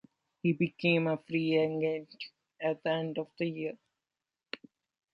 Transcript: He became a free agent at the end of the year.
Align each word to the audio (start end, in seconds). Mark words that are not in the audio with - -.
He 0.41 0.53
became 0.53 1.05
a 1.05 1.19
free 1.29 1.55
agent 1.55 2.15
at 2.59 2.81
the 2.81 2.89
end 2.89 3.19
of 3.19 3.27
the 3.37 3.47
year. 3.47 3.77